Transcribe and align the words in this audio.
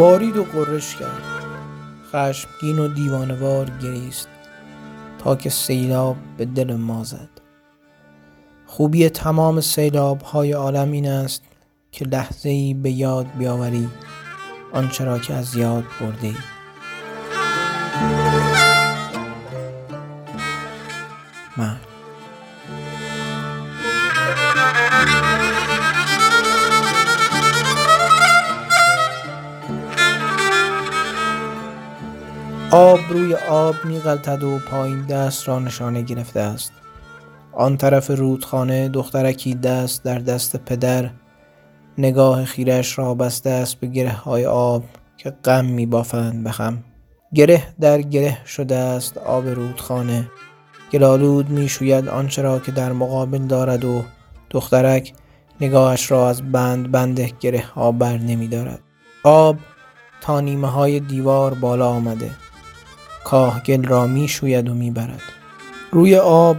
بارید 0.00 0.36
و 0.36 0.44
قرش 0.44 0.96
کرد. 0.96 1.22
خشمگین 2.12 2.78
و 2.78 2.88
دیوانوار 2.88 3.70
گریست 3.82 4.28
تا 5.18 5.36
که 5.36 5.50
سیلاب 5.50 6.16
به 6.36 6.44
دل 6.44 6.76
ما 6.76 7.04
زد. 7.04 7.28
خوبی 8.66 9.08
تمام 9.08 9.60
سیلاب 9.60 10.20
های 10.20 10.52
عالم 10.52 10.92
این 10.92 11.08
است 11.08 11.42
که 11.92 12.04
لحظه 12.04 12.48
ای 12.48 12.74
به 12.74 12.90
یاد 12.90 13.26
بیاوری 13.38 13.88
آنچه 14.72 15.04
را 15.04 15.18
که 15.18 15.34
از 15.34 15.56
یاد 15.56 15.84
برده 16.00 16.26
ای 16.26 16.34
آب 32.90 33.00
روی 33.10 33.34
آب 33.34 33.74
میغلطد 33.84 34.42
و 34.42 34.58
پایین 34.58 35.06
دست 35.06 35.48
را 35.48 35.58
نشانه 35.58 36.02
گرفته 36.02 36.40
است. 36.40 36.72
آن 37.52 37.76
طرف 37.76 38.10
رودخانه 38.10 38.88
دخترکی 38.88 39.54
دست 39.54 40.04
در 40.04 40.18
دست 40.18 40.56
پدر 40.56 41.10
نگاه 41.98 42.44
خیرش 42.44 42.98
را 42.98 43.14
بسته 43.14 43.50
است 43.50 43.80
به 43.80 43.86
گره 43.86 44.12
های 44.12 44.46
آب 44.46 44.84
که 45.16 45.30
غم 45.30 45.64
می 45.64 45.86
بافند 45.86 46.44
به 46.44 46.50
خم. 46.50 46.84
گره 47.34 47.62
در 47.80 48.02
گره 48.02 48.38
شده 48.46 48.76
است 48.76 49.18
آب 49.18 49.48
رودخانه. 49.48 50.30
گلالود 50.92 51.50
می 51.50 51.68
شوید 51.68 52.08
آنچه 52.08 52.42
را 52.42 52.58
که 52.58 52.72
در 52.72 52.92
مقابل 52.92 53.46
دارد 53.46 53.84
و 53.84 54.02
دخترک 54.50 55.12
نگاهش 55.60 56.10
را 56.10 56.28
از 56.28 56.52
بند 56.52 56.90
بند 56.90 57.20
گره 57.20 57.64
ها 57.74 57.92
بر 57.92 58.18
نمی 58.18 58.48
دارد 58.48 58.80
آب 59.24 59.56
تا 60.20 60.40
نیمه 60.40 60.68
های 60.68 61.00
دیوار 61.00 61.54
بالا 61.54 61.88
آمده. 61.88 62.30
کاهگل 63.24 63.84
را 63.84 64.06
می 64.06 64.28
شوید 64.28 64.68
و 64.68 64.74
می 64.74 64.90
برد. 64.90 65.22
روی 65.90 66.16
آب 66.16 66.56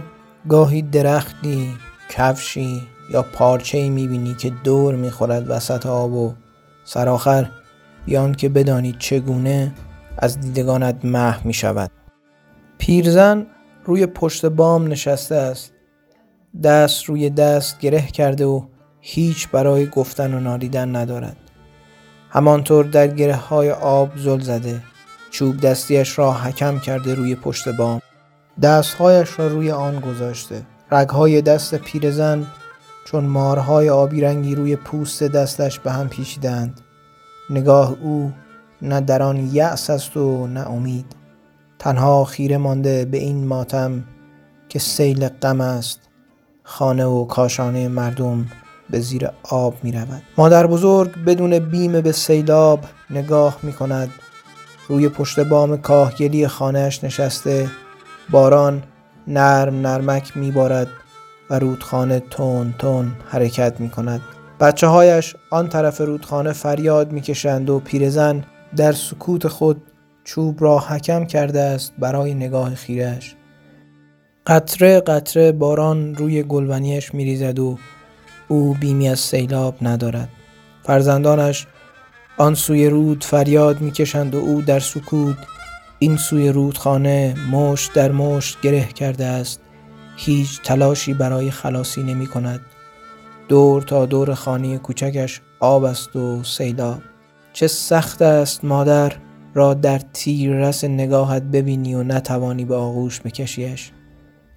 گاهی 0.48 0.82
درختی، 0.82 1.70
کفشی 2.08 2.82
یا 3.10 3.22
پارچه 3.22 3.78
ای 3.78 3.90
می 3.90 4.08
بینی 4.08 4.34
که 4.34 4.50
دور 4.64 4.94
می 4.94 5.10
خورد 5.10 5.50
وسط 5.50 5.86
آب 5.86 6.12
و 6.12 6.34
سرآخر 6.84 7.50
بیان 8.06 8.34
که 8.34 8.48
بدانید 8.48 8.98
چگونه 8.98 9.74
از 10.18 10.40
دیدگانت 10.40 11.04
محو 11.04 11.46
می 11.46 11.52
شود. 11.52 11.90
پیرزن 12.78 13.46
روی 13.84 14.06
پشت 14.06 14.46
بام 14.46 14.86
نشسته 14.86 15.34
است. 15.34 15.72
دست 16.62 17.04
روی 17.04 17.30
دست 17.30 17.78
گره 17.78 18.06
کرده 18.06 18.44
و 18.44 18.62
هیچ 19.00 19.48
برای 19.48 19.86
گفتن 19.86 20.34
و 20.34 20.40
نالیدن 20.40 20.96
ندارد. 20.96 21.36
همانطور 22.30 22.84
در 22.84 23.06
گره 23.06 23.34
های 23.34 23.70
آب 23.70 24.10
زل 24.16 24.40
زده 24.40 24.82
چوب 25.32 25.60
دستیش 25.60 26.18
را 26.18 26.32
حکم 26.32 26.78
کرده 26.78 27.14
روی 27.14 27.34
پشت 27.34 27.68
بام. 27.68 28.00
دستهایش 28.62 29.38
را 29.38 29.46
روی 29.46 29.70
آن 29.70 30.00
گذاشته. 30.00 30.62
رگهای 30.90 31.42
دست 31.42 31.74
پیرزن 31.74 32.46
چون 33.04 33.24
مارهای 33.24 33.90
آبی 33.90 34.20
رنگی 34.20 34.54
روی 34.54 34.76
پوست 34.76 35.22
دستش 35.22 35.78
به 35.78 35.92
هم 35.92 36.08
پیچیدند. 36.08 36.80
نگاه 37.50 37.96
او 38.02 38.32
نه 38.82 39.00
در 39.00 39.22
آن 39.22 39.50
یأس 39.52 39.90
است 39.90 40.16
و 40.16 40.46
نه 40.46 40.70
امید. 40.70 41.06
تنها 41.78 42.24
خیره 42.24 42.56
مانده 42.56 43.04
به 43.04 43.18
این 43.18 43.46
ماتم 43.46 44.04
که 44.68 44.78
سیل 44.78 45.28
غم 45.28 45.60
است. 45.60 46.00
خانه 46.62 47.04
و 47.04 47.24
کاشانه 47.24 47.88
مردم 47.88 48.46
به 48.90 49.00
زیر 49.00 49.28
آب 49.42 49.74
می 49.82 49.92
رود 49.92 50.22
مادر 50.38 50.66
بزرگ 50.66 51.24
بدون 51.24 51.58
بیم 51.58 52.00
به 52.00 52.12
سیلاب 52.12 52.80
نگاه 53.10 53.58
می 53.62 53.72
کند 53.72 54.10
روی 54.88 55.08
پشت 55.08 55.40
بام 55.40 55.76
کاهگلی 55.76 56.48
خانهش 56.48 57.04
نشسته 57.04 57.70
باران 58.30 58.82
نرم 59.28 59.80
نرمک 59.80 60.36
میبارد 60.36 60.88
و 61.50 61.58
رودخانه 61.58 62.20
تون 62.30 62.74
تون 62.78 63.12
حرکت 63.28 63.80
می 63.80 63.90
کند 63.90 64.20
بچه 64.60 64.86
هایش 64.86 65.36
آن 65.50 65.68
طرف 65.68 66.00
رودخانه 66.00 66.52
فریاد 66.52 67.12
می‌کشند 67.12 67.70
و 67.70 67.78
پیرزن 67.78 68.44
در 68.76 68.92
سکوت 68.92 69.48
خود 69.48 69.82
چوب 70.24 70.62
را 70.62 70.78
حکم 70.78 71.24
کرده 71.24 71.60
است 71.60 71.92
برای 71.98 72.34
نگاه 72.34 72.74
خیرش. 72.74 73.34
قطره 74.46 75.00
قطره 75.00 75.52
باران 75.52 76.14
روی 76.14 76.42
گلونیش 76.42 77.14
میریزد 77.14 77.58
و 77.58 77.78
او 78.48 78.74
بیمی 78.74 79.08
از 79.08 79.20
سیلاب 79.20 79.74
ندارد. 79.82 80.28
فرزندانش 80.82 81.66
آن 82.42 82.54
سوی 82.54 82.88
رود 82.88 83.24
فریاد 83.24 83.80
می‌کشند 83.80 84.34
و 84.34 84.38
او 84.38 84.62
در 84.62 84.80
سکوت. 84.80 85.36
این 85.98 86.16
سوی 86.16 86.48
رودخانه 86.48 87.34
مشت 87.50 87.92
در 87.92 88.12
مشت 88.12 88.60
گره 88.60 88.84
کرده 88.84 89.24
است. 89.24 89.60
هیچ 90.16 90.60
تلاشی 90.62 91.14
برای 91.14 91.50
خلاصی 91.50 92.02
نمی 92.02 92.26
کند. 92.26 92.60
دور 93.48 93.82
تا 93.82 94.06
دور 94.06 94.34
خانه 94.34 94.78
کوچکش 94.78 95.40
آب 95.60 95.84
است 95.84 96.16
و 96.16 96.42
سیلاب. 96.44 97.02
چه 97.52 97.66
سخت 97.66 98.22
است 98.22 98.64
مادر 98.64 99.12
را 99.54 99.74
در 99.74 100.00
تیر 100.12 100.52
رس 100.52 100.84
نگاهت 100.84 101.42
ببینی 101.42 101.94
و 101.94 102.02
نتوانی 102.02 102.64
به 102.64 102.74
آغوش 102.74 103.20
بکشیش. 103.20 103.90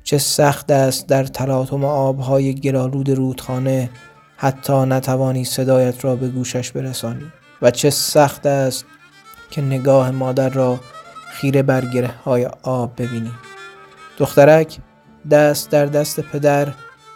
چه 0.03 0.18
سخت 0.18 0.72
است 0.72 1.07
در 1.07 1.24
تلاطم 1.24 1.85
آبهای 1.85 2.56
گلالود 2.56 3.09
رودخانه 3.09 3.90
حتی 4.38 4.85
نتوانی 4.85 5.45
صدایت 5.45 6.06
را 6.06 6.16
به 6.16 6.28
گوشش 6.28 6.72
برسانی. 6.72 7.31
و 7.62 7.72
چه 7.72 7.90
سخت 7.90 8.46
است 8.46 8.86
که 9.52 9.62
نگاه 9.62 10.12
مادر 10.12 10.50
را 10.50 10.80
خیره 11.30 11.64
بر 11.64 11.86
گره 11.86 12.12
های 12.26 12.50
آب 12.64 12.92
ببینی 12.98 13.32
دخترک 14.18 14.78
دست 15.32 15.70
در 15.70 15.86
دست 15.86 16.20
پدر 16.20 16.68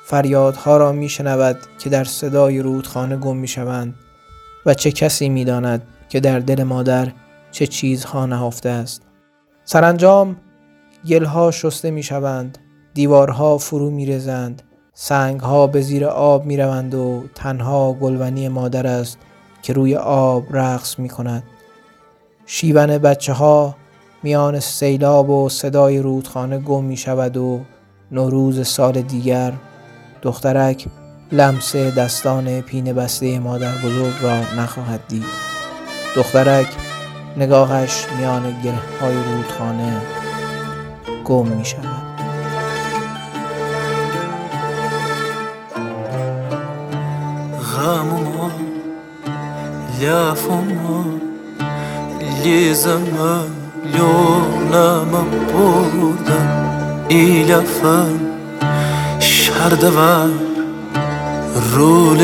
فریادها 0.05 0.77
را 0.77 0.91
می 0.91 1.09
شنود 1.09 1.57
که 1.79 1.89
در 1.89 2.03
صدای 2.03 2.59
رودخانه 2.59 3.17
گم 3.17 3.37
می 3.37 3.47
شوند 3.47 3.95
و 4.65 4.73
چه 4.73 4.91
کسی 4.91 5.29
می 5.29 5.45
داند 5.45 5.87
که 6.09 6.19
در 6.19 6.39
دل 6.39 6.63
مادر 6.63 7.11
چه 7.51 7.67
چیزها 7.67 8.25
نهفته 8.25 8.69
است. 8.69 9.01
سرانجام 9.65 10.37
گلها 11.07 11.51
شسته 11.51 11.91
می 11.91 12.03
شوند 12.03 12.57
دیوارها 12.93 13.57
فرو 13.57 13.89
می 13.89 14.05
رزند 14.05 14.61
سنگها 14.93 15.67
به 15.67 15.81
زیر 15.81 16.05
آب 16.05 16.45
می 16.45 16.57
روند 16.57 16.95
و 16.95 17.23
تنها 17.35 17.93
گلونی 17.93 18.47
مادر 18.47 18.87
است 18.87 19.17
که 19.61 19.73
روی 19.73 19.95
آب 19.95 20.43
رقص 20.51 20.99
می 20.99 21.09
کند 21.09 21.43
شیون 22.45 22.97
بچه 22.97 23.33
ها 23.33 23.75
میان 24.23 24.59
سیلاب 24.59 25.29
و 25.29 25.49
صدای 25.49 25.99
رودخانه 25.99 26.57
گم 26.57 26.83
می 26.83 26.97
شود 26.97 27.37
و 27.37 27.61
نوروز 28.11 28.67
سال 28.67 29.01
دیگر 29.01 29.53
دخترک 30.21 30.85
لمس 31.31 31.75
دستان 31.75 32.61
پین 32.61 32.93
بسته 32.93 33.39
مادر 33.39 33.75
بزرگ 33.77 34.13
را 34.21 34.39
نخواهد 34.57 34.99
دید. 35.07 35.25
دخترک 36.15 36.67
نگاهش 37.37 38.05
میان 38.17 38.61
گره 38.63 38.79
های 39.01 39.15
رودخانه 39.15 40.01
گم 41.25 41.47
می 41.47 41.65
شود 41.65 42.09
لافما 47.79 48.68
اللي 52.21 52.73
زماليونا 52.73 53.45
مبودا 55.13 56.41
إلى 57.11 57.61
فان 57.61 58.19
شهر 59.19 59.73
دوار. 59.73 60.29
رول 61.75 62.17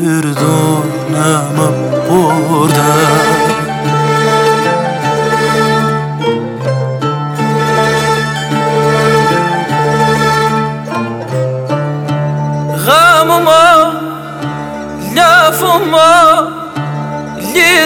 دردونا 0.00 1.50
مبودا 1.58 2.92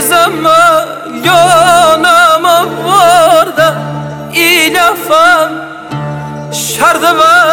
zaman 0.08 0.86
yonama 1.24 2.66
orada 2.86 3.74
ilafan 4.34 5.52
şardıma 6.52 7.44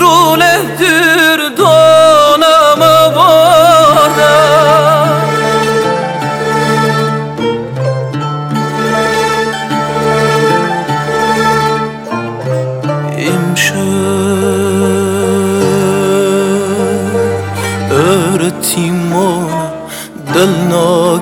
rule 0.00 0.60
düz 0.78 1.13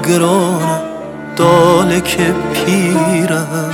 گرانم 0.09 0.81
داله 1.37 2.01
که 2.01 2.35
پیرم 2.53 3.71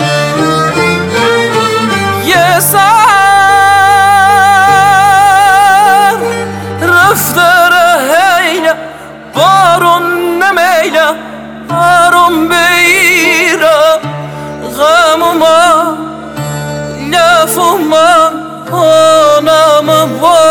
یه 2.26 2.60
سر 2.60 2.78
رفته 6.82 7.40
رهیله 7.72 8.74
بارون 9.34 10.02
نمیله 10.42 11.08
آروم 11.70 12.48
بیره 12.48 13.78
غم 14.78 15.22
و 15.22 15.32
ما 15.38 15.96
لف 17.12 17.58
و 17.58 17.78
ما 17.78 18.30
آنم 18.72 19.90
حالم 19.90 20.47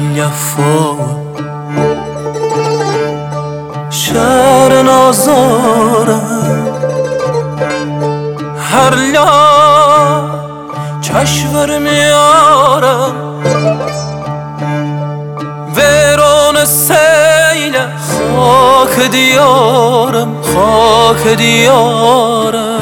یفا 0.00 0.96
شهر 3.90 4.82
نازارم. 4.82 6.26
هر 8.70 8.94
لا 8.94 9.26
چشور 11.00 11.78
میارم. 11.78 13.14
ویرون 15.76 16.64
سیل 16.64 17.76
خاک 18.36 19.10
دیارم 19.10 20.42
خاک 20.42 21.26
دیارم. 21.26 22.80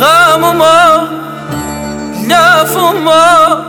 غم 0.00 0.40
ما 0.40 0.79
lafıma 2.30 3.60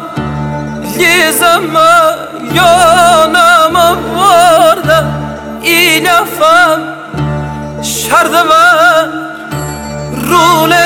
Lizama 0.98 2.16
yonama 2.56 3.96
varda 4.16 5.06
İlafam 5.64 6.80
şardıma 7.84 8.66
Rule 10.30 10.81